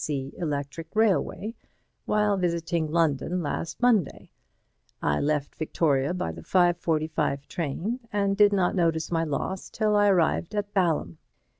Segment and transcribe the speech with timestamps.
[0.03, 0.33] C.
[0.35, 1.53] Electric Railway
[2.05, 4.31] while visiting London last Monday.
[4.99, 10.07] I left Victoria by the 5:45 train, and did not notice my loss till I
[10.07, 11.19] arrived at Balham.